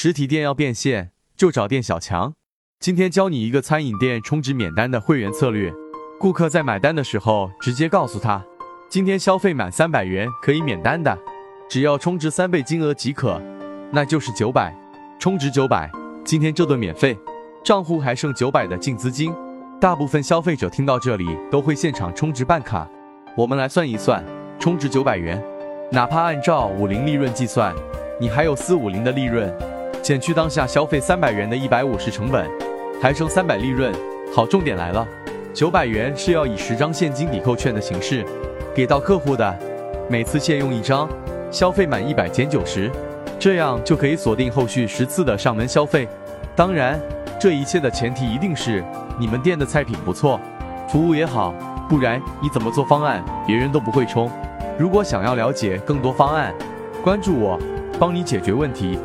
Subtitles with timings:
[0.00, 2.32] 实体店要变现，就找店小强。
[2.78, 5.74] 今天教你一个餐饮店充值免单的会员策略。
[6.20, 8.40] 顾客在买单的时候，直接告诉他，
[8.88, 11.18] 今天消费满三百元可以免单的，
[11.68, 13.42] 只要充值三倍金额即可，
[13.90, 14.72] 那就是九百，
[15.18, 15.90] 充值九百，
[16.24, 17.18] 今天这顿免费，
[17.64, 19.34] 账户还剩九百的净资金。
[19.80, 22.88] 大部分消费者听到这里都会现场充值办卡。
[23.36, 24.24] 我们来算一算，
[24.60, 25.44] 充值九百元，
[25.90, 27.74] 哪怕按照五零利润计算，
[28.20, 29.52] 你还有四五零的利润，
[30.08, 32.48] 减去当下消费三百元的一百五十成本，
[32.98, 33.92] 还剩三百利润。
[34.34, 35.06] 好，重点来了，
[35.52, 38.24] 九百元是要以十张现金抵扣券的形式
[38.74, 39.58] 给到客户的，
[40.08, 41.06] 每次限用一张，
[41.50, 42.90] 消费满一百减九十，
[43.38, 46.08] 这样就可以锁定后续十次的上门消费。
[46.56, 46.98] 当然，
[47.38, 48.82] 这一切的前提一定是
[49.20, 50.40] 你们店的菜品不错，
[50.88, 51.52] 服务也好。
[51.86, 54.30] 不然你怎么做方案，别人都不会冲。
[54.78, 56.54] 如果想要了解更多方案，
[57.04, 57.58] 关注我，
[57.98, 58.98] 帮你解决问题。